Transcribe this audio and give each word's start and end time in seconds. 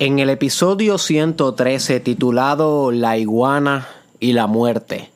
En 0.00 0.20
el 0.20 0.30
episodio 0.30 0.96
113 0.96 1.98
titulado 1.98 2.92
La 2.92 3.16
iguana 3.16 3.88
y 4.20 4.32
la 4.32 4.46
muerte, 4.46 5.10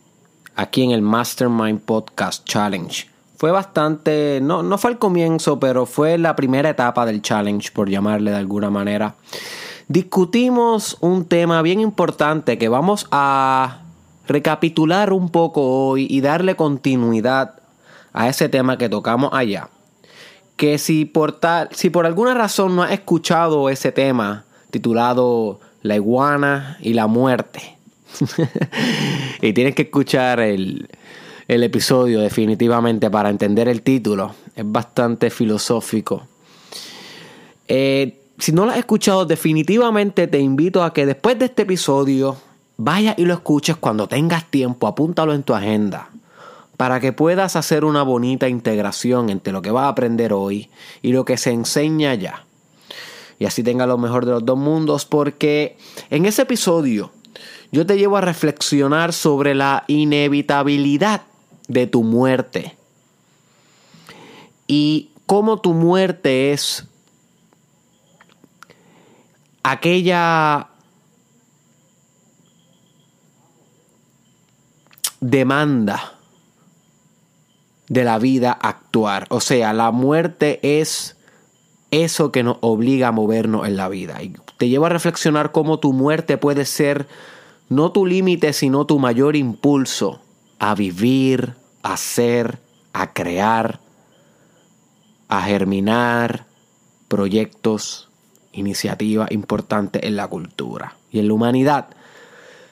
aquí 0.57 0.83
en 0.83 0.91
el 0.91 1.03
Mastermind 1.03 1.81
Podcast 1.83 2.45
Challenge, 2.45 3.09
fue 3.37 3.53
bastante, 3.53 4.41
no, 4.43 4.65
no 4.65 4.79
fue 4.79 4.91
el 4.91 4.99
comienzo, 4.99 5.61
pero 5.61 5.87
fue 5.87 6.19
la 6.19 6.35
primera 6.35 6.69
etapa 6.69 7.07
del 7.07 7.23
challenge, 7.23 7.71
por 7.71 7.89
llamarle 7.89 8.33
de 8.33 8.39
alguna 8.39 8.71
manera. 8.71 9.15
Discutimos 9.87 10.97
un 11.01 11.27
tema 11.27 11.63
bien 11.63 11.79
importante 11.79 12.59
que 12.59 12.69
vamos 12.69 13.07
a 13.13 13.83
recapitular 14.27 15.13
un 15.13 15.29
poco 15.29 15.63
hoy 15.63 16.09
y 16.11 16.23
darle 16.23 16.57
continuidad 16.57 17.55
a 18.13 18.29
ese 18.29 18.49
tema 18.49 18.79
que 18.79 18.89
tocamos 18.89 19.31
allá. 19.33 19.69
Que 20.57 20.79
si 20.79 21.05
por, 21.05 21.31
tal, 21.31 21.69
si 21.71 21.89
por 21.89 22.05
alguna 22.05 22.35
razón 22.35 22.75
no 22.75 22.83
has 22.83 22.91
escuchado 22.91 23.69
ese 23.69 23.93
tema, 23.93 24.45
titulado 24.73 25.61
La 25.83 25.95
iguana 25.95 26.79
y 26.81 26.95
la 26.95 27.07
muerte. 27.07 27.77
y 29.43 29.53
tienes 29.53 29.75
que 29.77 29.83
escuchar 29.83 30.41
el, 30.41 30.89
episodio 31.47 32.21
definitivamente 32.21 33.11
para 33.11 33.29
entender 33.29 33.69
el 33.69 33.83
título. 33.83 34.35
Es 34.57 34.65
bastante 34.67 35.31
filosófico. 35.31 36.27
Eh, 37.69 38.19
si 38.39 38.53
no 38.53 38.65
lo 38.65 38.73
has 38.73 38.79
escuchado, 38.79 39.27
definitivamente 39.27 40.27
te 40.27 40.41
invito 40.41 40.83
a 40.83 40.93
que 40.93 41.05
después 41.07 41.39
de 41.39 41.45
este 41.45 41.63
episodio 41.63 42.37
vaya 42.79 43.15
y 43.19 43.27
lo 43.27 43.35
escuches 43.35 43.77
cuando 43.77 44.09
tengas 44.09 44.51
tiempo, 44.51 44.87
apúntalo 44.87 45.35
en 45.35 45.43
tu 45.43 45.55
agenda, 45.55 46.09
para 46.79 46.99
que 46.99 47.13
puedas 47.13 47.55
hacer 47.57 47.85
una 47.85 48.03
bonita 48.03 48.49
integración 48.49 49.29
entre 49.29 49.53
lo 49.53 49.61
que 49.61 49.71
vas 49.71 49.85
a 49.85 49.89
aprender 49.89 50.33
hoy 50.33 50.71
y 51.03 51.13
lo 51.13 51.27
que 51.27 51.37
se 51.37 51.51
enseña 51.51 52.15
ya 52.15 52.47
y 53.39 53.47
así 53.47 53.63
tenga 53.63 53.87
lo 53.87 53.99
mejor 53.99 54.27
de 54.27 54.33
los 54.33 54.45
dos 54.45 54.59
mundos, 54.59 55.05
porque 55.05 55.77
en 56.11 56.27
ese 56.27 56.43
episodio 56.43 57.13
yo 57.71 57.87
te 57.87 57.97
llevo 57.97 58.17
a 58.17 58.21
reflexionar 58.21 59.13
sobre 59.13 59.55
la 59.55 59.85
inevitabilidad 59.87 61.23
de 61.69 61.87
tu 61.87 62.03
muerte 62.03 62.77
y 64.67 65.11
cómo 65.27 65.61
tu 65.61 65.73
muerte 65.73 66.53
es 66.53 66.87
aquella 69.63 70.69
demanda 75.21 76.19
de 77.89 78.05
la 78.05 78.19
vida 78.19 78.53
actuar. 78.53 79.27
O 79.31 79.41
sea, 79.41 79.73
la 79.73 79.91
muerte 79.91 80.81
es 80.81 81.17
eso 81.93 82.33
que 82.33 82.43
nos 82.43 82.57
obliga 82.63 83.09
a 83.09 83.13
movernos 83.13 83.69
en 83.69 83.77
la 83.77 83.89
vida. 83.89 84.21
Y 84.23 84.35
te 84.57 84.69
lleva 84.69 84.89
a 84.89 84.91
reflexionar 84.91 85.53
cómo 85.53 85.79
tu 85.79 85.93
muerte 85.93 86.39
puede 86.39 86.65
ser 86.65 87.07
no 87.69 87.93
tu 87.93 88.07
límite, 88.07 88.53
sino 88.53 88.87
tu 88.87 88.99
mayor 88.99 89.37
impulso 89.37 90.21
a 90.59 90.75
vivir, 90.75 91.55
a 91.83 91.97
ser, 91.97 92.59
a 92.93 93.13
crear, 93.13 93.81
a 95.29 95.43
germinar 95.43 96.47
proyectos, 97.09 98.09
iniciativas 98.53 99.31
importantes 99.31 100.03
en 100.03 100.17
la 100.17 100.29
cultura 100.29 100.97
y 101.11 101.19
en 101.19 101.29
la 101.29 101.35
humanidad. 101.35 101.89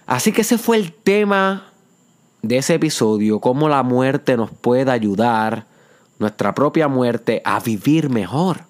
Así 0.07 0.33
que 0.33 0.43
ese 0.43 0.59
fue 0.59 0.77
el 0.77 0.93
tema 0.93 1.73
de 2.43 2.59
ese 2.59 2.75
episodio, 2.75 3.41
cómo 3.41 3.69
la 3.69 3.83
muerte 3.83 4.37
nos 4.37 4.51
puede 4.51 4.91
ayudar, 4.91 5.67
nuestra 6.19 6.55
propia 6.55 6.89
muerte, 6.89 7.43
a 7.45 7.61
vivir 7.61 8.11
mejor. 8.11 8.70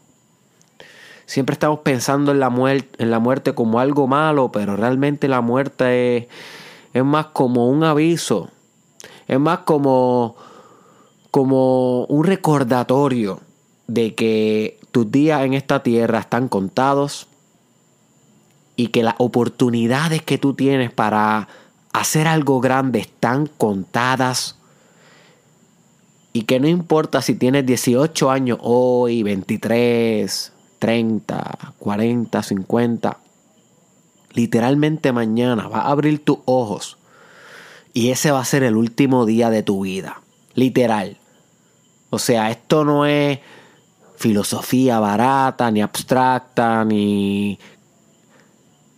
Siempre 1.30 1.52
estamos 1.52 1.78
pensando 1.84 2.32
en 2.32 2.40
la, 2.40 2.50
muerte, 2.50 3.54
como 3.54 3.78
algo 3.78 4.08
malo, 4.08 4.50
pero 4.50 4.74
realmente 4.74 5.28
la 5.28 5.40
muerte 5.40 6.16
es, 6.16 6.26
es 6.92 7.04
más 7.04 7.26
como 7.26 7.68
un 7.68 7.84
aviso, 7.84 8.48
es 9.28 9.38
más 9.38 9.60
como, 9.60 10.34
como 11.30 12.04
un 12.06 12.24
recordatorio 12.24 13.38
de 13.86 14.16
que 14.16 14.80
tus 14.90 15.12
días 15.12 15.42
en 15.42 15.54
esta 15.54 15.84
tierra 15.84 16.18
están 16.18 16.48
contados 16.48 17.28
y 18.74 18.88
que 18.88 19.04
las 19.04 19.14
oportunidades 19.18 20.22
que 20.22 20.36
tú 20.36 20.54
tienes 20.54 20.90
para 20.90 21.46
hacer 21.92 22.26
algo 22.26 22.60
grande 22.60 22.98
están 22.98 23.46
contadas. 23.46 24.56
Y 26.32 26.42
que 26.42 26.58
no 26.58 26.66
importa 26.66 27.22
si 27.22 27.36
tienes 27.36 27.64
18 27.66 28.32
años 28.32 28.58
hoy, 28.62 29.22
23, 29.22 30.54
30, 30.80 31.74
40, 31.78 32.42
50. 32.42 33.18
Literalmente 34.32 35.12
mañana 35.12 35.68
va 35.68 35.82
a 35.82 35.90
abrir 35.90 36.24
tus 36.24 36.38
ojos 36.46 36.96
y 37.92 38.10
ese 38.10 38.30
va 38.30 38.40
a 38.40 38.44
ser 38.44 38.62
el 38.62 38.76
último 38.76 39.26
día 39.26 39.50
de 39.50 39.62
tu 39.62 39.82
vida. 39.82 40.22
Literal. 40.54 41.18
O 42.08 42.18
sea, 42.18 42.50
esto 42.50 42.84
no 42.84 43.04
es 43.06 43.38
filosofía 44.16 44.98
barata, 44.98 45.70
ni 45.70 45.82
abstracta, 45.82 46.84
ni 46.84 47.58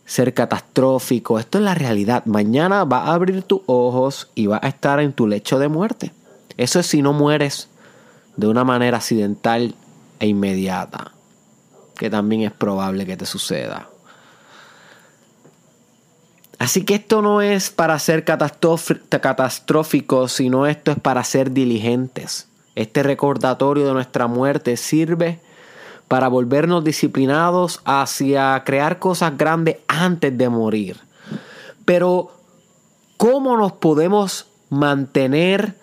ser 0.06 0.34
catastrófico. 0.34 1.38
Esto 1.38 1.59
es 1.59 1.64
la 1.64 1.75
realidad. 1.75 2.25
Mañana 2.26 2.84
va 2.84 3.04
a 3.04 3.14
abrir 3.14 3.43
tus 3.43 3.62
ojos 3.66 4.31
y 4.37 4.47
va 4.47 4.60
a 4.62 4.69
estar 4.69 5.00
en 5.00 5.12
tu 5.12 5.26
lecho 5.26 5.59
de 5.59 5.69
muerte. 5.69 6.12
Eso 6.56 6.78
es 6.78 6.87
si 6.87 7.03
no 7.03 7.12
mueres 7.12 7.69
de 8.37 8.47
una 8.47 8.62
manera 8.62 8.99
accidental 8.99 9.75
e 10.20 10.28
inmediata 10.28 11.12
que 12.02 12.10
también 12.10 12.42
es 12.42 12.50
probable 12.50 13.06
que 13.06 13.16
te 13.16 13.26
suceda. 13.26 13.88
Así 16.58 16.84
que 16.84 16.96
esto 16.96 17.22
no 17.22 17.42
es 17.42 17.70
para 17.70 17.96
ser 18.00 18.24
catastrófico, 18.24 20.26
sino 20.26 20.66
esto 20.66 20.90
es 20.90 20.98
para 20.98 21.22
ser 21.22 21.52
diligentes. 21.52 22.48
Este 22.74 23.04
recordatorio 23.04 23.86
de 23.86 23.92
nuestra 23.92 24.26
muerte 24.26 24.76
sirve 24.76 25.38
para 26.08 26.26
volvernos 26.26 26.82
disciplinados 26.82 27.80
hacia 27.84 28.60
crear 28.66 28.98
cosas 28.98 29.38
grandes 29.38 29.76
antes 29.86 30.36
de 30.36 30.48
morir. 30.48 30.98
Pero, 31.84 32.32
¿cómo 33.16 33.56
nos 33.56 33.74
podemos 33.74 34.46
mantener 34.70 35.76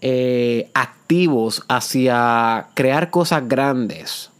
eh, 0.00 0.72
activos 0.74 1.62
hacia 1.68 2.66
crear 2.74 3.10
cosas 3.10 3.46
grandes? 3.46 4.31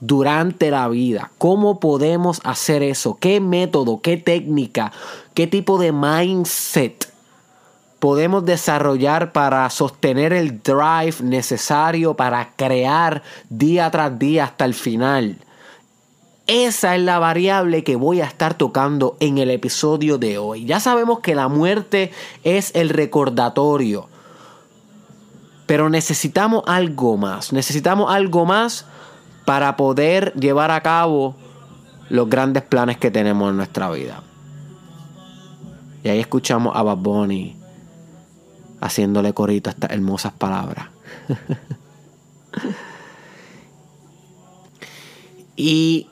Durante 0.00 0.70
la 0.70 0.88
vida. 0.88 1.30
¿Cómo 1.38 1.78
podemos 1.78 2.40
hacer 2.44 2.82
eso? 2.82 3.18
¿Qué 3.20 3.40
método, 3.40 4.00
qué 4.00 4.16
técnica, 4.16 4.92
qué 5.34 5.46
tipo 5.46 5.78
de 5.78 5.92
mindset 5.92 7.08
podemos 7.98 8.46
desarrollar 8.46 9.32
para 9.32 9.68
sostener 9.68 10.32
el 10.32 10.62
drive 10.62 11.16
necesario 11.22 12.14
para 12.14 12.52
crear 12.56 13.22
día 13.50 13.90
tras 13.90 14.18
día 14.18 14.44
hasta 14.44 14.64
el 14.64 14.74
final? 14.74 15.38
Esa 16.46 16.96
es 16.96 17.02
la 17.02 17.20
variable 17.20 17.84
que 17.84 17.94
voy 17.94 18.20
a 18.20 18.24
estar 18.24 18.54
tocando 18.54 19.16
en 19.20 19.38
el 19.38 19.50
episodio 19.50 20.18
de 20.18 20.36
hoy. 20.38 20.64
Ya 20.64 20.80
sabemos 20.80 21.20
que 21.20 21.36
la 21.36 21.46
muerte 21.46 22.10
es 22.42 22.74
el 22.74 22.88
recordatorio. 22.88 24.08
Pero 25.66 25.88
necesitamos 25.88 26.64
algo 26.66 27.16
más. 27.16 27.52
Necesitamos 27.52 28.12
algo 28.12 28.46
más 28.46 28.86
para 29.44 29.76
poder 29.76 30.32
llevar 30.34 30.70
a 30.70 30.82
cabo 30.82 31.34
los 32.08 32.28
grandes 32.28 32.62
planes 32.62 32.98
que 32.98 33.10
tenemos 33.10 33.50
en 33.50 33.56
nuestra 33.56 33.90
vida. 33.90 34.22
Y 36.02 36.08
ahí 36.08 36.18
escuchamos 36.18 36.74
a 36.76 36.82
Bad 36.82 36.96
Bunny 36.98 37.56
haciéndole 38.80 39.32
corito 39.32 39.70
a 39.70 39.72
estas 39.72 39.90
hermosas 39.90 40.32
palabras. 40.32 40.88
y 45.56 46.09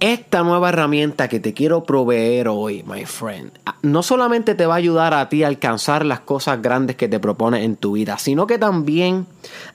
esta 0.00 0.44
nueva 0.44 0.68
herramienta 0.68 1.26
que 1.26 1.40
te 1.40 1.54
quiero 1.54 1.82
proveer 1.82 2.46
hoy, 2.46 2.84
my 2.84 3.04
friend, 3.04 3.50
ah, 3.66 3.74
no 3.82 4.04
solamente 4.04 4.54
te 4.54 4.64
va 4.64 4.74
a 4.74 4.76
ayudar 4.76 5.12
a 5.12 5.28
ti 5.28 5.42
a 5.42 5.48
alcanzar 5.48 6.04
las 6.04 6.20
cosas 6.20 6.62
grandes 6.62 6.94
que 6.94 7.08
te 7.08 7.18
propones 7.18 7.64
en 7.64 7.74
tu 7.74 7.92
vida, 7.92 8.16
sino 8.18 8.46
que 8.46 8.58
también 8.58 9.26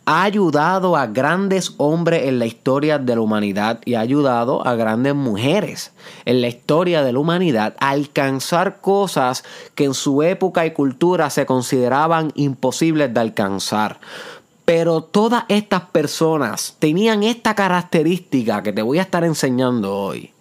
ha 0.06 0.24
ayudado 0.24 0.96
a 0.96 1.08
grandes 1.08 1.74
hombres 1.78 2.24
en 2.25 2.40
la 2.40 2.46
historia 2.46 3.00
de 3.00 3.16
la 3.16 3.22
humanidad 3.22 3.81
y 3.84 3.96
ha 3.96 4.00
ayudado 4.00 4.66
a 4.66 4.75
grandes 4.75 5.14
mujeres 5.14 5.92
en 6.24 6.40
la 6.40 6.48
historia 6.48 7.04
de 7.04 7.12
la 7.12 7.19
humanidad 7.19 7.76
a 7.80 7.90
alcanzar 7.90 8.80
cosas 8.80 9.44
que 9.76 9.84
en 9.84 9.94
su 9.94 10.24
época 10.24 10.66
y 10.66 10.72
cultura 10.72 11.30
se 11.30 11.46
consideraban 11.46 12.31
imposibles 12.36 13.14
de 13.14 13.19
alcanzar. 13.19 14.00
Pero 14.65 15.04
todas 15.04 15.44
estas 15.50 15.81
personas 15.81 16.75
tenían 16.80 17.24
esta 17.24 17.54
característica 17.54 18.63
que 18.63 18.71
te 18.71 18.81
voy 18.81 19.00
a 19.00 19.04
estar 19.04 19.24
enseñando 19.24 19.94
hoy, 19.95 20.31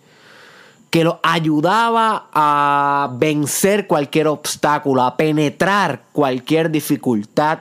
que 0.91 1.05
los 1.05 1.17
ayudaba 1.23 2.29
a 2.33 3.11
vencer 3.15 3.87
cualquier 3.87 4.29
obstáculo, 4.29 5.03
a 5.03 5.17
penetrar 5.17 6.05
cualquier 6.13 6.71
dificultad 6.71 7.61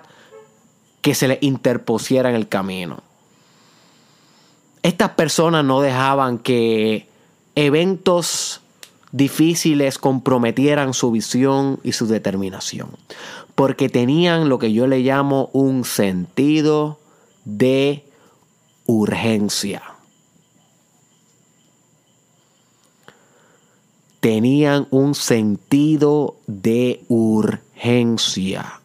que 1.01 1.15
se 1.15 1.27
les 1.27 1.41
interpusiera 1.41 2.29
en 2.29 2.35
el 2.35 2.47
camino. 2.47 2.99
Estas 4.83 5.11
personas 5.11 5.63
no 5.65 5.81
dejaban 5.81 6.37
que 6.37 7.07
eventos 7.55 8.61
difíciles 9.11 9.97
comprometieran 9.97 10.93
su 10.93 11.11
visión 11.11 11.79
y 11.83 11.91
su 11.91 12.07
determinación. 12.07 12.89
Porque 13.61 13.89
tenían 13.89 14.49
lo 14.49 14.57
que 14.57 14.73
yo 14.73 14.87
le 14.87 15.01
llamo 15.01 15.51
un 15.53 15.85
sentido 15.85 16.97
de 17.45 18.03
urgencia. 18.87 19.83
Tenían 24.19 24.87
un 24.89 25.13
sentido 25.13 26.37
de 26.47 27.03
urgencia. 27.07 28.81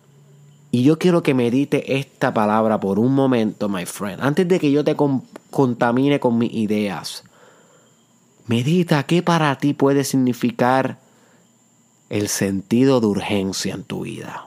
Y 0.71 0.83
yo 0.83 0.99
quiero 0.99 1.23
que 1.23 1.33
medite 1.33 1.97
esta 1.97 2.35
palabra 2.35 2.79
por 2.79 2.99
un 2.99 3.15
momento, 3.15 3.71
my 3.71 3.87
friend. 3.87 4.21
Antes 4.21 4.47
de 4.47 4.61
que 4.61 4.71
yo 4.71 4.85
te 4.85 4.95
contamine 5.51 6.21
con 6.21 6.37
mis 6.37 6.53
ideas. 6.53 7.25
Medita 8.47 9.07
qué 9.07 9.23
para 9.23 9.57
ti 9.57 9.73
puede 9.73 10.05
significar 10.05 10.99
el 12.11 12.29
sentido 12.29 13.01
de 13.01 13.07
urgencia 13.07 13.73
en 13.73 13.83
tu 13.83 14.03
vida. 14.03 14.46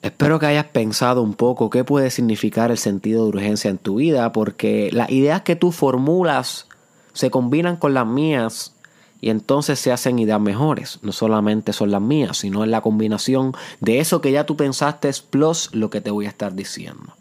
Espero 0.00 0.38
que 0.38 0.46
hayas 0.46 0.66
pensado 0.66 1.22
un 1.22 1.34
poco 1.34 1.70
qué 1.70 1.82
puede 1.82 2.10
significar 2.10 2.70
el 2.70 2.78
sentido 2.78 3.24
de 3.24 3.30
urgencia 3.30 3.68
en 3.68 3.78
tu 3.78 3.96
vida, 3.96 4.32
porque 4.32 4.90
las 4.92 5.10
ideas 5.10 5.42
que 5.42 5.56
tú 5.56 5.72
formulas 5.72 6.66
se 7.12 7.30
combinan 7.30 7.76
con 7.76 7.94
las 7.94 8.06
mías 8.06 8.74
y 9.20 9.30
entonces 9.30 9.80
se 9.80 9.90
hacen 9.90 10.20
ideas 10.20 10.40
mejores. 10.40 11.00
No 11.02 11.10
solamente 11.10 11.72
son 11.72 11.90
las 11.90 12.00
mías, 12.00 12.38
sino 12.38 12.62
es 12.62 12.70
la 12.70 12.80
combinación 12.80 13.54
de 13.80 13.98
eso 13.98 14.20
que 14.20 14.30
ya 14.30 14.46
tú 14.46 14.56
pensaste 14.56 15.10
plus 15.28 15.70
lo 15.72 15.90
que 15.90 16.00
te 16.00 16.12
voy 16.12 16.26
a 16.26 16.28
estar 16.28 16.54
diciendo. 16.54 17.14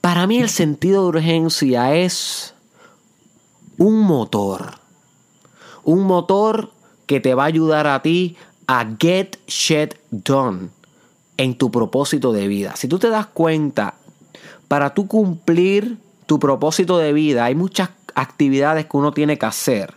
Para 0.00 0.28
mí 0.28 0.38
el 0.38 0.48
sentido 0.48 1.02
de 1.02 1.08
urgencia 1.08 1.96
es 1.96 2.54
un 3.78 3.98
motor. 4.02 4.74
Un 5.82 6.04
motor 6.04 6.70
que 7.06 7.18
te 7.18 7.34
va 7.34 7.44
a 7.44 7.46
ayudar 7.46 7.88
a 7.88 8.00
ti 8.00 8.36
a 8.68 8.86
get 9.00 9.38
shit 9.48 9.94
done 10.10 10.77
en 11.38 11.56
tu 11.56 11.70
propósito 11.70 12.32
de 12.32 12.46
vida. 12.46 12.76
Si 12.76 12.88
tú 12.88 12.98
te 12.98 13.08
das 13.08 13.26
cuenta, 13.26 13.94
para 14.68 14.92
tú 14.92 15.08
cumplir 15.08 15.96
tu 16.26 16.38
propósito 16.38 16.98
de 16.98 17.14
vida 17.14 17.46
hay 17.46 17.54
muchas 17.54 17.88
actividades 18.14 18.84
que 18.84 18.96
uno 18.98 19.12
tiene 19.12 19.38
que 19.38 19.46
hacer 19.46 19.94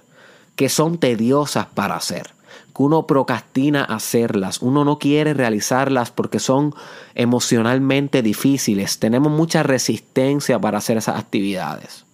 que 0.56 0.70
son 0.70 0.98
tediosas 0.98 1.66
para 1.66 1.96
hacer, 1.96 2.30
que 2.76 2.84
uno 2.84 3.08
procrastina 3.08 3.84
hacerlas, 3.84 4.62
uno 4.62 4.86
no 4.86 5.00
quiere 5.00 5.34
realizarlas 5.34 6.12
porque 6.12 6.40
son 6.40 6.76
emocionalmente 7.16 8.22
difíciles, 8.22 9.00
tenemos 9.00 9.32
mucha 9.32 9.64
resistencia 9.64 10.60
para 10.60 10.78
hacer 10.78 10.98
esas 10.98 11.18
actividades. 11.18 12.06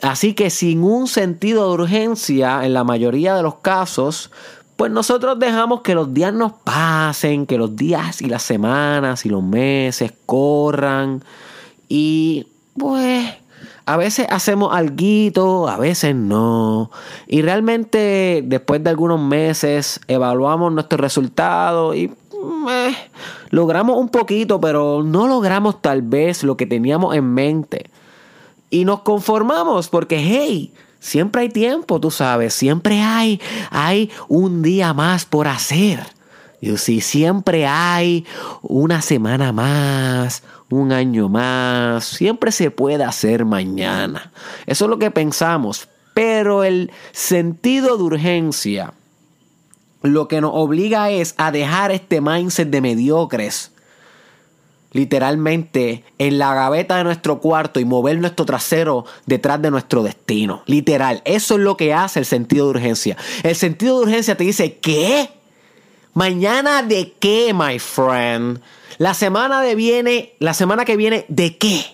Así 0.00 0.34
que 0.34 0.50
sin 0.50 0.82
un 0.82 1.06
sentido 1.06 1.68
de 1.68 1.82
urgencia, 1.82 2.64
en 2.64 2.72
la 2.72 2.82
mayoría 2.82 3.36
de 3.36 3.42
los 3.42 3.56
casos, 3.56 4.30
pues 4.82 4.90
nosotros 4.90 5.38
dejamos 5.38 5.82
que 5.82 5.94
los 5.94 6.12
días 6.12 6.34
nos 6.34 6.54
pasen, 6.54 7.46
que 7.46 7.56
los 7.56 7.76
días 7.76 8.20
y 8.20 8.24
las 8.26 8.42
semanas 8.42 9.24
y 9.24 9.28
los 9.28 9.40
meses 9.40 10.12
corran 10.26 11.22
y 11.88 12.48
pues 12.76 13.32
a 13.86 13.96
veces 13.96 14.26
hacemos 14.28 14.74
algo, 14.74 15.68
a 15.68 15.76
veces 15.76 16.16
no. 16.16 16.90
Y 17.28 17.42
realmente 17.42 18.42
después 18.44 18.82
de 18.82 18.90
algunos 18.90 19.20
meses 19.20 20.00
evaluamos 20.08 20.72
nuestros 20.72 21.00
resultados 21.00 21.94
y 21.94 22.08
mm, 22.08 22.68
eh, 22.68 22.96
logramos 23.50 23.96
un 23.98 24.08
poquito, 24.08 24.60
pero 24.60 25.04
no 25.04 25.28
logramos 25.28 25.80
tal 25.80 26.02
vez 26.02 26.42
lo 26.42 26.56
que 26.56 26.66
teníamos 26.66 27.14
en 27.14 27.32
mente. 27.32 27.88
Y 28.68 28.84
nos 28.84 29.02
conformamos 29.02 29.88
porque, 29.88 30.18
hey, 30.18 30.74
siempre 31.02 31.42
hay 31.42 31.48
tiempo, 31.48 32.00
tú 32.00 32.10
sabes, 32.10 32.54
siempre 32.54 33.02
hay, 33.02 33.40
hay 33.70 34.10
un 34.28 34.62
día 34.62 34.94
más 34.94 35.26
por 35.26 35.48
hacer. 35.48 36.06
Y 36.60 36.76
si 36.78 37.00
siempre 37.00 37.66
hay 37.66 38.24
una 38.62 39.02
semana 39.02 39.52
más, 39.52 40.44
un 40.70 40.92
año 40.92 41.28
más, 41.28 42.04
siempre 42.04 42.52
se 42.52 42.70
puede 42.70 43.02
hacer 43.02 43.44
mañana. 43.44 44.32
Eso 44.64 44.84
es 44.84 44.88
lo 44.88 44.98
que 44.98 45.10
pensamos. 45.10 45.88
Pero 46.14 46.62
el 46.62 46.92
sentido 47.10 47.96
de 47.96 48.02
urgencia 48.04 48.92
lo 50.02 50.28
que 50.28 50.40
nos 50.40 50.52
obliga 50.54 51.10
es 51.10 51.34
a 51.36 51.50
dejar 51.52 51.90
este 51.90 52.20
mindset 52.20 52.68
de 52.70 52.80
mediocres 52.80 53.72
literalmente 54.92 56.04
en 56.18 56.38
la 56.38 56.54
gaveta 56.54 56.96
de 56.96 57.04
nuestro 57.04 57.40
cuarto 57.40 57.80
y 57.80 57.84
mover 57.84 58.18
nuestro 58.18 58.44
trasero 58.44 59.04
detrás 59.26 59.60
de 59.60 59.70
nuestro 59.70 60.02
destino. 60.02 60.62
Literal, 60.66 61.22
eso 61.24 61.54
es 61.54 61.60
lo 61.60 61.76
que 61.76 61.92
hace 61.94 62.20
el 62.20 62.26
sentido 62.26 62.66
de 62.66 62.70
urgencia. 62.70 63.16
El 63.42 63.56
sentido 63.56 63.98
de 63.98 64.04
urgencia 64.04 64.36
te 64.36 64.44
dice, 64.44 64.78
¿qué? 64.78 65.30
Mañana 66.14 66.82
de 66.82 67.14
qué, 67.18 67.54
my 67.54 67.78
friend? 67.78 68.60
La 68.98 69.14
semana 69.14 69.62
de 69.62 69.74
viene, 69.74 70.34
la 70.38 70.54
semana 70.54 70.84
que 70.84 70.96
viene, 70.96 71.24
¿de 71.28 71.56
qué? 71.56 71.84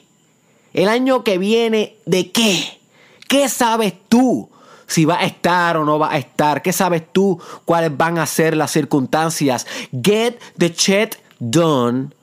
El 0.75 0.89
año 0.89 1.25
que 1.25 1.39
viene, 1.39 1.97
¿de 2.05 2.31
qué? 2.31 2.81
¿Qué 3.29 3.49
sabes 3.49 3.95
tú? 4.09 4.51
Si 4.87 5.05
va 5.05 5.21
a 5.21 5.27
estar 5.27 5.77
o 5.77 5.85
no 5.85 5.99
va 5.99 6.13
a 6.13 6.19
estar. 6.19 6.63
¿Qué 6.63 6.73
sabes 6.73 7.03
tú 7.13 7.39
cuáles 7.65 7.97
van 7.97 8.19
a 8.19 8.27
ser 8.27 8.57
las 8.57 8.73
circunstancias? 8.73 9.67
Get 9.93 10.39
the 10.57 10.71
shit 10.71 11.17
done 11.39 12.18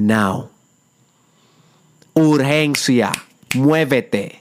now. 0.00 0.48
Urgencia. 2.14 3.12
Muévete. 3.54 4.40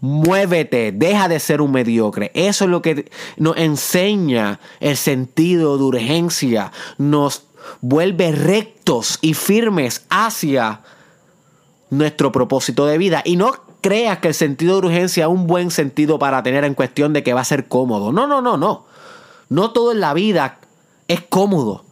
Muévete, 0.00 0.92
deja 0.92 1.28
de 1.28 1.40
ser 1.40 1.60
un 1.60 1.72
mediocre. 1.72 2.30
Eso 2.34 2.64
es 2.64 2.70
lo 2.70 2.82
que 2.82 3.10
nos 3.38 3.56
enseña 3.56 4.60
el 4.80 4.96
sentido 4.96 5.78
de 5.78 5.84
urgencia. 5.84 6.70
Nos 6.98 7.44
vuelve 7.80 8.30
rectos 8.32 9.18
y 9.22 9.34
firmes 9.34 10.04
hacia 10.10 10.82
nuestro 11.88 12.30
propósito 12.30 12.86
de 12.86 12.98
vida. 12.98 13.22
Y 13.24 13.36
no 13.36 13.52
creas 13.80 14.18
que 14.18 14.28
el 14.28 14.34
sentido 14.34 14.80
de 14.80 14.88
urgencia 14.88 15.24
es 15.24 15.30
un 15.30 15.46
buen 15.46 15.70
sentido 15.70 16.18
para 16.18 16.42
tener 16.42 16.64
en 16.64 16.74
cuestión 16.74 17.12
de 17.12 17.22
que 17.22 17.32
va 17.32 17.40
a 17.40 17.44
ser 17.44 17.66
cómodo. 17.66 18.12
No, 18.12 18.26
no, 18.26 18.42
no, 18.42 18.56
no. 18.56 18.84
No 19.48 19.70
todo 19.70 19.92
en 19.92 20.00
la 20.00 20.12
vida 20.12 20.58
es 21.08 21.22
cómodo. 21.22 21.85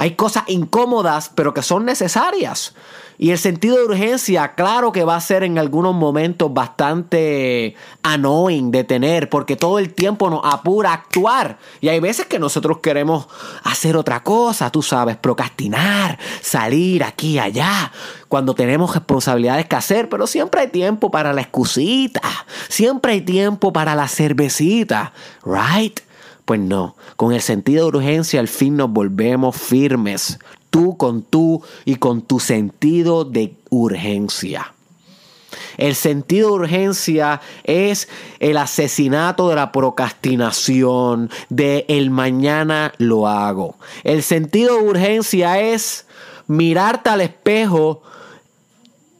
Hay 0.00 0.12
cosas 0.12 0.44
incómodas, 0.46 1.32
pero 1.34 1.52
que 1.52 1.62
son 1.62 1.84
necesarias. 1.84 2.72
Y 3.20 3.32
el 3.32 3.38
sentido 3.38 3.76
de 3.76 3.84
urgencia, 3.84 4.54
claro 4.54 4.92
que 4.92 5.02
va 5.02 5.16
a 5.16 5.20
ser 5.20 5.42
en 5.42 5.58
algunos 5.58 5.92
momentos 5.92 6.54
bastante 6.54 7.74
annoying 8.04 8.70
de 8.70 8.84
tener, 8.84 9.28
porque 9.28 9.56
todo 9.56 9.80
el 9.80 9.92
tiempo 9.92 10.30
nos 10.30 10.42
apura 10.44 10.90
a 10.90 10.94
actuar. 10.94 11.58
Y 11.80 11.88
hay 11.88 11.98
veces 11.98 12.26
que 12.26 12.38
nosotros 12.38 12.78
queremos 12.78 13.26
hacer 13.64 13.96
otra 13.96 14.22
cosa, 14.22 14.70
tú 14.70 14.82
sabes, 14.82 15.16
procrastinar, 15.16 16.16
salir 16.40 17.02
aquí 17.02 17.32
y 17.32 17.38
allá, 17.40 17.90
cuando 18.28 18.54
tenemos 18.54 18.94
responsabilidades 18.94 19.66
que 19.66 19.74
hacer, 19.74 20.08
pero 20.08 20.28
siempre 20.28 20.60
hay 20.60 20.68
tiempo 20.68 21.10
para 21.10 21.32
la 21.32 21.40
excusita, 21.40 22.22
siempre 22.68 23.14
hay 23.14 23.22
tiempo 23.22 23.72
para 23.72 23.96
la 23.96 24.06
cervecita, 24.06 25.12
¿right? 25.44 25.98
Pues 26.48 26.60
no, 26.60 26.96
con 27.16 27.34
el 27.34 27.42
sentido 27.42 27.90
de 27.90 27.98
urgencia 27.98 28.40
al 28.40 28.48
fin 28.48 28.78
nos 28.78 28.90
volvemos 28.90 29.54
firmes, 29.54 30.38
tú 30.70 30.96
con 30.96 31.20
tú 31.20 31.62
y 31.84 31.96
con 31.96 32.22
tu 32.22 32.40
sentido 32.40 33.26
de 33.26 33.54
urgencia. 33.68 34.72
El 35.76 35.94
sentido 35.94 36.48
de 36.48 36.54
urgencia 36.54 37.42
es 37.64 38.08
el 38.40 38.56
asesinato 38.56 39.50
de 39.50 39.56
la 39.56 39.72
procrastinación, 39.72 41.28
de 41.50 41.84
el 41.86 42.08
mañana 42.08 42.94
lo 42.96 43.28
hago. 43.28 43.76
El 44.02 44.22
sentido 44.22 44.78
de 44.78 44.88
urgencia 44.88 45.60
es 45.60 46.06
mirarte 46.46 47.10
al 47.10 47.20
espejo 47.20 48.00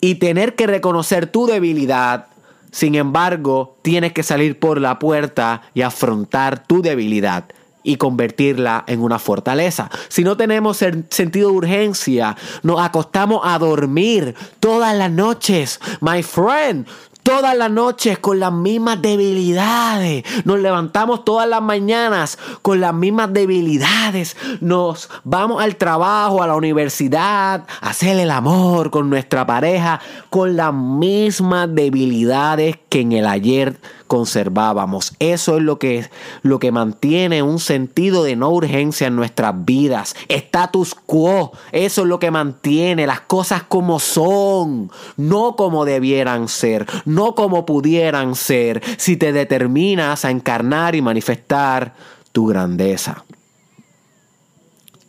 y 0.00 0.14
tener 0.14 0.54
que 0.54 0.66
reconocer 0.66 1.26
tu 1.26 1.46
debilidad, 1.46 2.28
sin 2.70 2.94
embargo, 2.94 3.76
tienes 3.82 4.12
que 4.12 4.22
salir 4.22 4.58
por 4.58 4.80
la 4.80 4.98
puerta 4.98 5.62
y 5.74 5.82
afrontar 5.82 6.66
tu 6.66 6.82
debilidad 6.82 7.44
y 7.82 7.96
convertirla 7.96 8.84
en 8.86 9.00
una 9.00 9.18
fortaleza. 9.18 9.90
Si 10.08 10.22
no 10.22 10.36
tenemos 10.36 10.76
sentido 10.76 11.50
de 11.50 11.56
urgencia, 11.56 12.36
nos 12.62 12.80
acostamos 12.80 13.40
a 13.44 13.58
dormir 13.58 14.34
todas 14.60 14.94
las 14.94 15.10
noches. 15.10 15.80
My 16.00 16.22
friend, 16.22 16.86
todas 17.28 17.54
las 17.54 17.70
noches 17.70 18.18
con 18.18 18.40
las 18.40 18.50
mismas 18.50 19.02
debilidades. 19.02 20.24
Nos 20.46 20.60
levantamos 20.60 21.26
todas 21.26 21.46
las 21.46 21.60
mañanas 21.60 22.38
con 22.62 22.80
las 22.80 22.94
mismas 22.94 23.34
debilidades. 23.34 24.34
Nos 24.62 25.10
vamos 25.24 25.62
al 25.62 25.76
trabajo, 25.76 26.42
a 26.42 26.46
la 26.46 26.56
universidad, 26.56 27.66
a 27.82 27.90
hacer 27.90 28.18
el 28.18 28.30
amor 28.30 28.90
con 28.90 29.10
nuestra 29.10 29.44
pareja 29.44 30.00
con 30.30 30.56
las 30.56 30.72
mismas 30.72 31.68
debilidades 31.74 32.78
que 32.88 33.00
en 33.02 33.12
el 33.12 33.26
ayer 33.26 33.78
conservábamos. 34.08 35.14
Eso 35.20 35.58
es 35.58 35.62
lo 35.62 35.78
que, 35.78 36.10
lo 36.42 36.58
que 36.58 36.72
mantiene 36.72 37.42
un 37.42 37.60
sentido 37.60 38.24
de 38.24 38.34
no 38.34 38.50
urgencia 38.50 39.06
en 39.06 39.14
nuestras 39.14 39.64
vidas. 39.64 40.16
Status 40.26 40.96
quo, 40.96 41.52
eso 41.70 42.02
es 42.02 42.08
lo 42.08 42.18
que 42.18 42.32
mantiene 42.32 43.06
las 43.06 43.20
cosas 43.20 43.62
como 43.62 44.00
son, 44.00 44.90
no 45.16 45.54
como 45.54 45.84
debieran 45.84 46.48
ser, 46.48 46.86
no 47.04 47.36
como 47.36 47.64
pudieran 47.64 48.34
ser, 48.34 48.82
si 48.96 49.16
te 49.16 49.32
determinas 49.32 50.24
a 50.24 50.32
encarnar 50.32 50.96
y 50.96 51.02
manifestar 51.02 51.94
tu 52.32 52.46
grandeza 52.46 53.24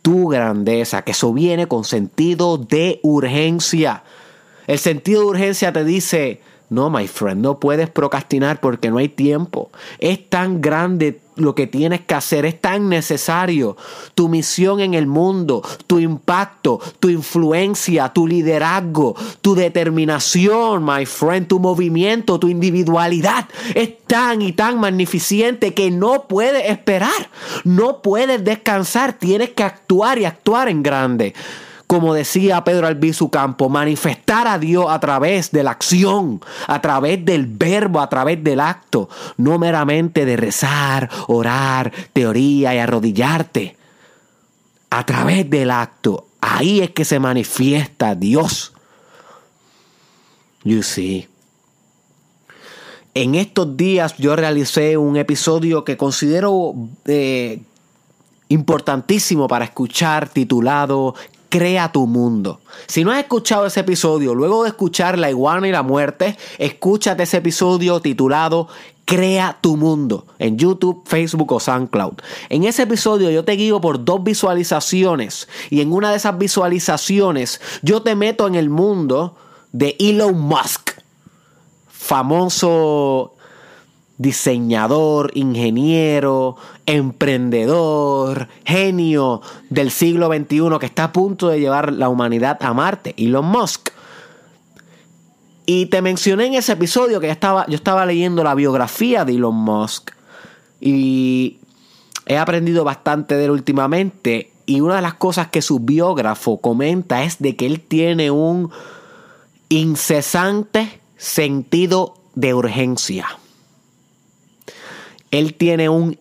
tu 0.02 0.28
grandeza, 0.28 1.02
que 1.02 1.12
eso 1.12 1.32
viene 1.32 1.66
con 1.66 1.84
sentido 1.84 2.58
de 2.58 3.00
urgencia. 3.02 4.02
El 4.66 4.78
sentido 4.78 5.20
de 5.20 5.26
urgencia 5.26 5.72
te 5.72 5.84
dice, 5.84 6.40
no, 6.70 6.88
my 6.88 7.08
friend, 7.08 7.42
no 7.42 7.58
puedes 7.58 7.90
procrastinar 7.90 8.60
porque 8.60 8.90
no 8.90 8.98
hay 8.98 9.08
tiempo. 9.08 9.70
Es 9.98 10.30
tan 10.30 10.60
grande 10.60 11.20
lo 11.34 11.56
que 11.56 11.66
tienes 11.66 12.02
que 12.02 12.14
hacer, 12.14 12.46
es 12.46 12.60
tan 12.60 12.88
necesario. 12.88 13.76
Tu 14.14 14.28
misión 14.28 14.78
en 14.78 14.94
el 14.94 15.08
mundo, 15.08 15.62
tu 15.88 15.98
impacto, 15.98 16.78
tu 17.00 17.08
influencia, 17.08 18.10
tu 18.10 18.28
liderazgo, 18.28 19.16
tu 19.40 19.56
determinación, 19.56 20.84
my 20.84 21.06
friend, 21.06 21.48
tu 21.48 21.58
movimiento, 21.58 22.38
tu 22.38 22.46
individualidad 22.46 23.48
es 23.74 23.98
tan 24.06 24.40
y 24.40 24.52
tan 24.52 24.78
magnificente 24.78 25.74
que 25.74 25.90
no 25.90 26.28
puedes 26.28 26.70
esperar, 26.70 27.30
no 27.64 28.00
puedes 28.00 28.44
descansar, 28.44 29.14
tienes 29.14 29.50
que 29.50 29.64
actuar 29.64 30.18
y 30.18 30.24
actuar 30.24 30.68
en 30.68 30.84
grande 30.84 31.34
como 31.90 32.14
decía 32.14 32.62
Pedro 32.62 32.86
Albizu 32.86 33.30
Campo, 33.30 33.68
manifestar 33.68 34.46
a 34.46 34.60
Dios 34.60 34.86
a 34.88 35.00
través 35.00 35.50
de 35.50 35.64
la 35.64 35.72
acción, 35.72 36.40
a 36.68 36.80
través 36.80 37.24
del 37.24 37.46
verbo, 37.46 38.00
a 38.00 38.08
través 38.08 38.44
del 38.44 38.60
acto, 38.60 39.08
no 39.38 39.58
meramente 39.58 40.24
de 40.24 40.36
rezar, 40.36 41.10
orar, 41.26 41.92
teoría 42.12 42.72
y 42.76 42.78
arrodillarte. 42.78 43.76
A 44.88 45.04
través 45.04 45.50
del 45.50 45.72
acto, 45.72 46.28
ahí 46.40 46.78
es 46.78 46.90
que 46.90 47.04
se 47.04 47.18
manifiesta 47.18 48.14
Dios. 48.14 48.72
You 50.62 50.84
see. 50.84 51.26
En 53.14 53.34
estos 53.34 53.76
días 53.76 54.14
yo 54.16 54.36
realicé 54.36 54.96
un 54.96 55.16
episodio 55.16 55.84
que 55.84 55.96
considero 55.96 56.72
eh, 57.06 57.62
importantísimo 58.48 59.48
para 59.48 59.64
escuchar 59.64 60.28
titulado 60.28 61.16
Crea 61.50 61.92
tu 61.92 62.06
mundo. 62.06 62.60
Si 62.86 63.04
no 63.04 63.10
has 63.10 63.18
escuchado 63.18 63.66
ese 63.66 63.80
episodio, 63.80 64.34
luego 64.34 64.62
de 64.62 64.68
escuchar 64.68 65.18
La 65.18 65.30
iguana 65.30 65.68
y 65.68 65.72
la 65.72 65.82
muerte, 65.82 66.38
escúchate 66.58 67.24
ese 67.24 67.38
episodio 67.38 68.00
titulado 68.00 68.68
Crea 69.04 69.58
tu 69.60 69.76
mundo 69.76 70.26
en 70.38 70.56
YouTube, 70.56 71.02
Facebook 71.04 71.50
o 71.50 71.58
SoundCloud. 71.58 72.14
En 72.48 72.62
ese 72.62 72.82
episodio 72.82 73.30
yo 73.30 73.44
te 73.44 73.52
guío 73.52 73.80
por 73.80 74.04
dos 74.04 74.22
visualizaciones 74.22 75.48
y 75.68 75.80
en 75.80 75.92
una 75.92 76.12
de 76.12 76.18
esas 76.18 76.38
visualizaciones 76.38 77.60
yo 77.82 78.02
te 78.02 78.14
meto 78.14 78.46
en 78.46 78.54
el 78.54 78.70
mundo 78.70 79.34
de 79.72 79.96
Elon 79.98 80.40
Musk, 80.40 80.92
famoso 81.88 83.34
diseñador, 84.20 85.30
ingeniero, 85.32 86.54
emprendedor, 86.84 88.48
genio 88.66 89.40
del 89.70 89.90
siglo 89.90 90.28
XXI 90.28 90.78
que 90.78 90.84
está 90.84 91.04
a 91.04 91.12
punto 91.12 91.48
de 91.48 91.58
llevar 91.58 91.90
la 91.90 92.10
humanidad 92.10 92.58
a 92.60 92.74
Marte, 92.74 93.14
Elon 93.16 93.46
Musk. 93.46 93.88
Y 95.64 95.86
te 95.86 96.02
mencioné 96.02 96.48
en 96.48 96.54
ese 96.54 96.72
episodio 96.72 97.18
que 97.18 97.30
estaba, 97.30 97.66
yo 97.66 97.76
estaba 97.76 98.04
leyendo 98.04 98.44
la 98.44 98.54
biografía 98.54 99.24
de 99.24 99.36
Elon 99.36 99.54
Musk 99.54 100.10
y 100.82 101.56
he 102.26 102.36
aprendido 102.36 102.84
bastante 102.84 103.36
de 103.36 103.46
él 103.46 103.52
últimamente 103.52 104.52
y 104.66 104.82
una 104.82 104.96
de 104.96 105.02
las 105.02 105.14
cosas 105.14 105.48
que 105.48 105.62
su 105.62 105.80
biógrafo 105.80 106.60
comenta 106.60 107.24
es 107.24 107.38
de 107.38 107.56
que 107.56 107.64
él 107.64 107.80
tiene 107.80 108.30
un 108.30 108.70
incesante 109.70 111.00
sentido 111.16 112.16
de 112.34 112.52
urgencia. 112.52 113.39
Él 115.30 115.54
tiene 115.54 115.88
un, 115.88 116.16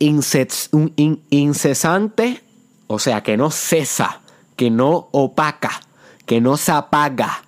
incesante, 1.29 2.43
o 2.87 2.99
sea, 2.99 3.23
que 3.23 3.37
no 3.37 3.49
cesa, 3.49 4.21
que 4.55 4.69
no 4.69 5.09
opaca, 5.11 5.81
que 6.25 6.41
no 6.41 6.57
se 6.57 6.71
apaga, 6.71 7.43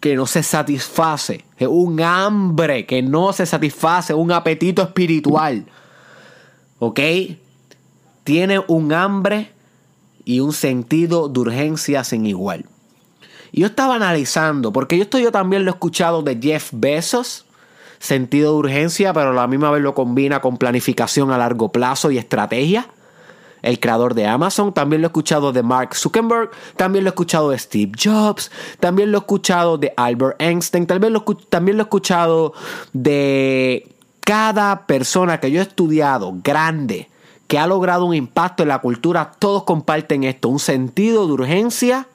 que 0.00 0.14
no 0.14 0.26
se 0.26 0.42
satisface. 0.42 1.44
Un 1.60 2.00
hambre 2.02 2.86
que 2.86 3.02
no 3.02 3.32
se 3.32 3.46
satisface, 3.46 4.14
un 4.14 4.30
apetito 4.30 4.82
espiritual. 4.82 5.66
¿Ok? 6.78 7.00
Tiene 8.22 8.60
un 8.68 8.92
hambre 8.92 9.50
y 10.24 10.40
un 10.40 10.52
sentido 10.52 11.28
de 11.28 11.40
urgencia 11.40 12.04
sin 12.04 12.26
igual. 12.26 12.66
Yo 13.52 13.66
estaba 13.66 13.96
analizando, 13.96 14.72
porque 14.72 14.96
yo 14.96 15.04
esto 15.04 15.18
yo 15.18 15.32
también 15.32 15.64
lo 15.64 15.70
he 15.70 15.74
escuchado 15.74 16.22
de 16.22 16.38
Jeff 16.40 16.70
Bezos 16.72 17.44
sentido 18.04 18.52
de 18.52 18.58
urgencia, 18.58 19.14
pero 19.14 19.30
a 19.30 19.32
la 19.32 19.46
misma 19.46 19.70
vez 19.70 19.82
lo 19.82 19.94
combina 19.94 20.40
con 20.40 20.58
planificación 20.58 21.30
a 21.30 21.38
largo 21.38 21.72
plazo 21.72 22.10
y 22.10 22.18
estrategia. 22.18 22.88
El 23.62 23.80
creador 23.80 24.12
de 24.12 24.26
Amazon, 24.26 24.74
también 24.74 25.00
lo 25.00 25.06
he 25.06 25.08
escuchado 25.08 25.50
de 25.50 25.62
Mark 25.62 25.94
Zuckerberg, 25.94 26.50
también 26.76 27.04
lo 27.04 27.08
he 27.08 27.12
escuchado 27.12 27.48
de 27.48 27.58
Steve 27.58 27.92
Jobs, 27.98 28.50
también 28.78 29.10
lo 29.10 29.16
he 29.16 29.20
escuchado 29.20 29.78
de 29.78 29.94
Albert 29.96 30.36
Einstein, 30.38 30.86
también 30.86 31.14
lo, 31.14 31.22
también 31.22 31.78
lo 31.78 31.82
he 31.82 31.86
escuchado 31.86 32.52
de 32.92 33.88
cada 34.20 34.86
persona 34.86 35.40
que 35.40 35.50
yo 35.50 35.60
he 35.60 35.62
estudiado, 35.62 36.34
grande, 36.44 37.08
que 37.46 37.58
ha 37.58 37.66
logrado 37.66 38.04
un 38.04 38.14
impacto 38.14 38.64
en 38.64 38.68
la 38.68 38.80
cultura, 38.80 39.32
todos 39.38 39.64
comparten 39.64 40.24
esto, 40.24 40.50
un 40.50 40.58
sentido 40.58 41.26
de 41.26 41.32
urgencia 41.32 42.06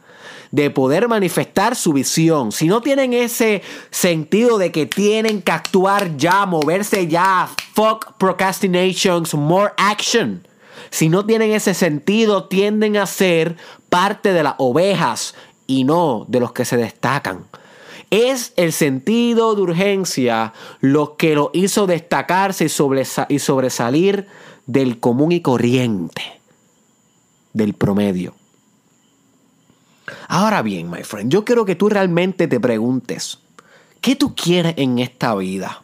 de 0.52 0.70
poder 0.72 1.08
manifestar 1.08 1.76
su 1.76 1.94
visión, 1.94 2.52
si 2.52 2.68
no 2.68 2.82
tienen 2.82 3.14
ese 3.14 3.62
sentido 3.92 4.58
de 4.58 4.72
que 4.72 4.86
tienen 4.86 5.42
que 5.42 5.52
actuar 5.52 6.18
ya, 6.18 6.46
moverse 6.46 7.08
ya, 7.08 7.50
fuck 7.74 8.14
procrastinations, 8.18 9.34
more 9.34 9.74
action. 9.78 10.48
Si 10.90 11.08
no 11.08 11.26
tienen 11.26 11.52
ese 11.52 11.74
sentido, 11.74 12.46
tienden 12.46 12.98
a 12.98 13.06
ser 13.06 13.58
parte 13.90 14.34
de 14.34 14.44
las 14.44 14.56
ovejas 14.58 15.36
y 15.68 15.84
no 15.84 16.26
de 16.28 16.40
los 16.40 16.52
que 16.52 16.66
se 16.66 16.78
destacan. 16.78 17.46
Es 18.10 18.54
el 18.56 18.74
sentido 18.74 19.54
de 19.54 19.62
urgencia 19.62 20.54
lo 20.80 21.16
que 21.16 21.36
lo 21.36 21.52
hizo 21.54 21.86
destacarse 21.86 22.66
y, 22.66 23.34
y 23.36 23.40
sobresalir 23.40 24.26
del 24.66 25.00
común 25.00 25.32
y 25.32 25.42
corriente, 25.42 26.24
del 27.54 27.76
promedio. 27.76 28.39
Ahora 30.28 30.62
bien, 30.62 30.90
my 30.90 31.04
friend, 31.04 31.32
yo 31.32 31.46
quiero 31.46 31.66
que 31.66 31.76
tú 31.76 31.90
realmente 31.90 32.48
te 32.48 32.60
preguntes, 32.60 33.40
¿qué 34.02 34.16
tú 34.16 34.36
quieres 34.36 34.76
en 34.78 35.00
esta 35.00 35.36
vida? 35.36 35.84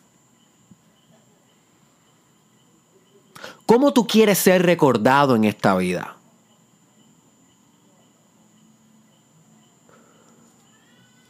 ¿Cómo 3.66 3.94
tú 3.94 4.06
quieres 4.06 4.38
ser 4.38 4.64
recordado 4.64 5.36
en 5.36 5.44
esta 5.44 5.76
vida? 5.76 6.16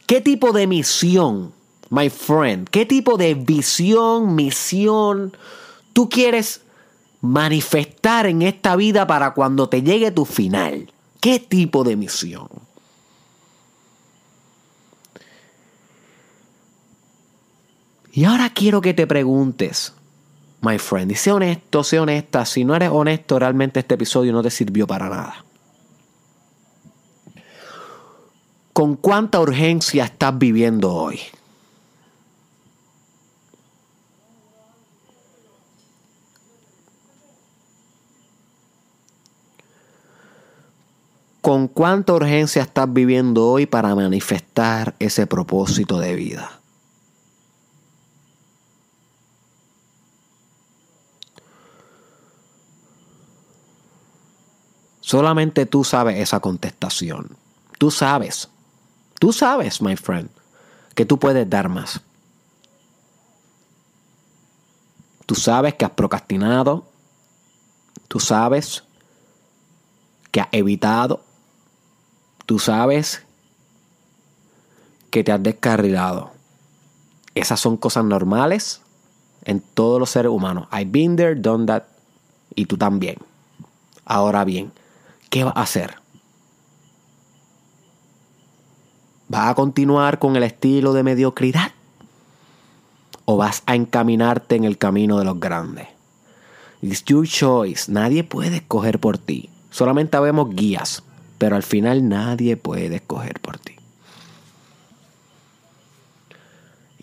¿Qué 0.06 0.20
tipo 0.20 0.52
de 0.52 0.66
misión, 0.66 1.52
my 1.90 2.10
friend? 2.10 2.68
¿Qué 2.68 2.86
tipo 2.86 3.16
de 3.16 3.34
visión, 3.34 4.34
misión 4.34 5.36
tú 5.92 6.08
quieres 6.08 6.60
manifestar 7.22 8.26
en 8.26 8.42
esta 8.42 8.76
vida 8.76 9.06
para 9.06 9.34
cuando 9.34 9.68
te 9.68 9.82
llegue 9.82 10.10
tu 10.10 10.24
final? 10.24 10.92
¿Qué 11.20 11.40
tipo 11.40 11.82
de 11.82 11.96
misión? 11.96 12.48
Y 18.16 18.24
ahora 18.24 18.48
quiero 18.48 18.80
que 18.80 18.94
te 18.94 19.06
preguntes, 19.06 19.92
my 20.62 20.78
friend, 20.78 21.12
y 21.12 21.16
sé 21.16 21.32
honesto, 21.32 21.84
sé 21.84 22.00
honesta, 22.00 22.46
si 22.46 22.64
no 22.64 22.74
eres 22.74 22.88
honesto, 22.90 23.38
realmente 23.38 23.80
este 23.80 23.96
episodio 23.96 24.32
no 24.32 24.42
te 24.42 24.48
sirvió 24.48 24.86
para 24.86 25.10
nada. 25.10 25.44
¿Con 28.72 28.96
cuánta 28.96 29.38
urgencia 29.38 30.04
estás 30.04 30.38
viviendo 30.38 30.94
hoy? 30.94 31.20
¿Con 41.42 41.68
cuánta 41.68 42.14
urgencia 42.14 42.62
estás 42.62 42.90
viviendo 42.90 43.46
hoy 43.46 43.66
para 43.66 43.94
manifestar 43.94 44.94
ese 45.00 45.26
propósito 45.26 45.98
de 45.98 46.14
vida? 46.14 46.60
Solamente 55.06 55.66
tú 55.66 55.84
sabes 55.84 56.18
esa 56.18 56.40
contestación. 56.40 57.36
Tú 57.78 57.92
sabes. 57.92 58.48
Tú 59.20 59.32
sabes, 59.32 59.80
my 59.80 59.94
friend, 59.94 60.28
que 60.96 61.06
tú 61.06 61.16
puedes 61.16 61.48
dar 61.48 61.68
más. 61.68 62.00
Tú 65.24 65.36
sabes 65.36 65.74
que 65.74 65.84
has 65.84 65.92
procrastinado. 65.92 66.88
Tú 68.08 68.18
sabes 68.18 68.82
que 70.32 70.40
has 70.40 70.48
evitado. 70.50 71.22
Tú 72.44 72.58
sabes 72.58 73.22
que 75.10 75.22
te 75.22 75.30
has 75.30 75.40
descarrilado. 75.40 76.32
Esas 77.36 77.60
son 77.60 77.76
cosas 77.76 78.04
normales 78.04 78.80
en 79.44 79.60
todos 79.60 80.00
los 80.00 80.10
seres 80.10 80.32
humanos. 80.32 80.66
I've 80.72 80.90
been 80.90 81.14
there, 81.14 81.36
done 81.36 81.66
that. 81.66 81.84
Y 82.56 82.66
tú 82.66 82.76
también. 82.76 83.18
Ahora 84.04 84.44
bien, 84.44 84.72
¿qué 85.36 85.44
vas 85.44 85.54
a 85.54 85.62
hacer? 85.62 85.96
¿Vas 89.28 89.50
a 89.50 89.54
continuar 89.54 90.18
con 90.18 90.34
el 90.34 90.42
estilo 90.44 90.94
de 90.94 91.02
mediocridad? 91.02 91.72
¿O 93.26 93.36
vas 93.36 93.62
a 93.66 93.74
encaminarte 93.74 94.56
en 94.56 94.64
el 94.64 94.78
camino 94.78 95.18
de 95.18 95.26
los 95.26 95.38
grandes? 95.38 95.88
It's 96.80 97.04
your 97.04 97.26
choice. 97.26 97.92
Nadie 97.92 98.24
puede 98.24 98.56
escoger 98.56 98.98
por 98.98 99.18
ti. 99.18 99.50
Solamente 99.70 100.18
vemos 100.18 100.56
guías, 100.56 101.02
pero 101.36 101.56
al 101.56 101.62
final 101.62 102.08
nadie 102.08 102.56
puede 102.56 102.96
escoger 102.96 103.38
por 103.40 103.58
ti. 103.58 103.75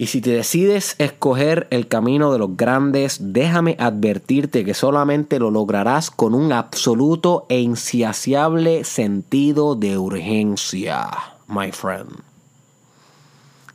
Y 0.03 0.07
si 0.07 0.19
te 0.19 0.31
decides 0.31 0.95
escoger 0.97 1.65
el 1.69 1.87
camino 1.87 2.33
de 2.33 2.37
los 2.37 2.57
grandes, 2.57 3.19
déjame 3.21 3.77
advertirte 3.79 4.65
que 4.65 4.73
solamente 4.73 5.39
lo 5.39 5.49
lograrás 5.49 6.11
con 6.11 6.35
un 6.35 6.51
absoluto 6.51 7.45
e 7.47 7.61
insaciable 7.61 8.83
sentido 8.83 9.75
de 9.75 9.97
urgencia, 9.97 11.07
my 11.47 11.71
friend. 11.71 12.09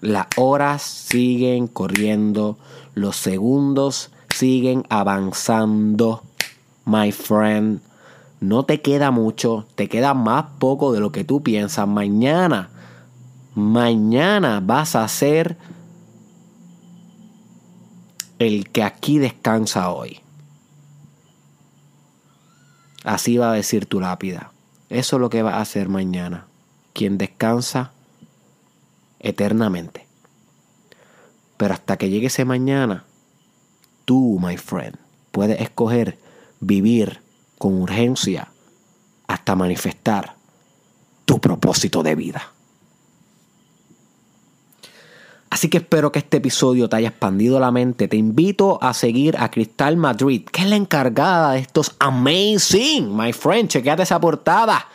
Las 0.03 0.27
horas 0.37 0.83
siguen 0.83 1.67
corriendo, 1.67 2.59
los 2.95 3.17
segundos 3.17 4.11
siguen 4.29 4.85
avanzando, 4.91 6.25
my 6.85 7.11
friend. 7.11 7.81
No 8.41 8.67
te 8.67 8.83
queda 8.83 9.11
mucho, 9.11 9.65
te 9.77 9.89
queda 9.89 10.13
más 10.13 10.45
poco 10.59 10.93
de 10.93 11.01
lo 11.01 11.11
que 11.11 11.25
tú 11.25 11.43
piensas. 11.43 11.89
Mañana, 11.89 12.69
mañana 13.55 14.61
vas 14.63 14.95
a 14.95 15.09
ser 15.09 15.57
el 18.39 18.69
que 18.71 18.83
aquí 18.83 19.19
descansa 19.19 19.91
hoy. 19.91 20.21
Así 23.05 23.39
va 23.39 23.51
a 23.51 23.55
decir 23.55 23.87
tu 23.87 24.01
lápida. 24.01 24.53
Eso 24.91 25.17
es 25.17 25.21
lo 25.21 25.31
que 25.31 25.43
va 25.43 25.55
a 25.55 25.61
hacer 25.61 25.89
mañana. 25.89 26.47
Quien 26.93 27.19
descansa 27.19 27.93
eternamente. 29.21 30.07
Pero 31.57 31.75
hasta 31.75 31.97
que 31.97 32.11
llegue 32.11 32.29
ese 32.29 32.45
mañana, 32.45 33.05
tú, 34.05 34.39
my 34.41 34.57
friend, 34.57 34.97
puedes 35.33 35.61
escoger 35.61 36.19
vivir 36.61 37.21
con 37.59 37.81
urgencia 37.81 38.49
hasta 39.27 39.55
manifestar 39.55 40.37
tu 41.25 41.41
propósito 41.41 42.03
de 42.03 42.15
vida. 42.15 42.53
Así 45.59 45.69
que 45.69 45.79
espero 45.79 46.13
que 46.13 46.21
este 46.21 46.37
episodio 46.37 46.89
te 46.89 46.95
haya 46.95 47.09
expandido 47.09 47.59
la 47.59 47.73
mente. 47.73 48.07
Te 48.07 48.17
invito 48.17 48.79
a 48.81 48.95
seguir 48.95 49.37
a 49.41 49.51
Cristal 49.51 49.97
Madrid, 49.97 50.45
que 50.53 50.63
es 50.63 50.69
la 50.69 50.77
encargada 50.77 51.55
de 51.55 51.59
estos 51.59 51.97
amazing, 51.99 53.17
my 53.17 53.33
friend. 53.33 53.69
Chequeate 53.69 54.05
esa 54.05 54.21
portada. 54.21 54.87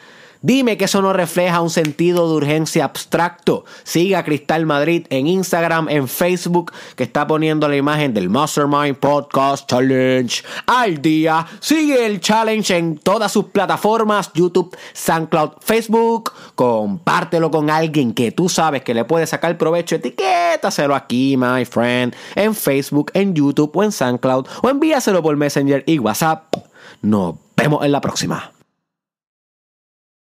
Dime 0.46 0.76
que 0.76 0.84
eso 0.84 1.02
no 1.02 1.14
refleja 1.14 1.62
un 1.62 1.70
sentido 1.70 2.28
de 2.28 2.36
urgencia 2.36 2.84
abstracto. 2.84 3.64
Siga 3.86 4.20
a 4.20 4.24
Cristal 4.26 4.66
Madrid 4.66 5.08
en 5.10 5.26
Instagram, 5.26 5.88
en 5.88 6.10
Facebook, 6.10 6.74
que 6.98 7.06
está 7.06 7.26
poniendo 7.26 7.70
la 7.70 7.78
imagen 7.78 8.14
del 8.14 8.30
Mastermind 8.30 8.98
Podcast 8.98 9.70
Challenge 9.70 10.44
al 10.68 11.02
día. 11.02 11.48
Sigue 11.62 12.06
el 12.06 12.20
challenge 12.20 12.78
en 12.78 12.98
todas 12.98 13.32
sus 13.32 13.46
plataformas, 13.46 14.32
YouTube, 14.34 14.76
SoundCloud, 14.92 15.52
Facebook. 15.62 16.34
Compártelo 16.56 17.50
con 17.50 17.70
alguien 17.70 18.14
que 18.14 18.34
tú 18.34 18.50
sabes 18.50 18.84
que 18.84 18.94
le 18.94 19.06
puede 19.06 19.26
sacar 19.26 19.58
provecho. 19.58 19.96
Etiquétaselo 19.96 20.94
aquí, 20.94 21.38
my 21.38 21.64
friend, 21.64 22.14
en 22.36 22.54
Facebook, 22.54 23.12
en 23.14 23.34
YouTube 23.34 23.72
o 23.76 23.82
en 23.82 23.94
SoundCloud. 23.94 24.48
O 24.62 24.70
envíaselo 24.70 25.24
por 25.24 25.38
Messenger 25.38 25.86
y 25.88 26.00
WhatsApp. 26.00 26.54
Nos 27.02 27.36
vemos 27.56 27.86
en 27.86 27.94
la 27.94 28.02
próxima. 28.02 28.53